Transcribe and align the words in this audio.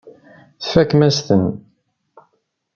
Tfakem-as-ten. 0.61 1.45